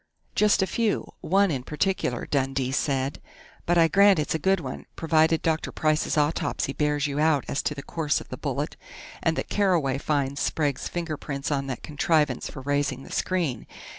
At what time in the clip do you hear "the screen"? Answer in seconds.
13.03-13.67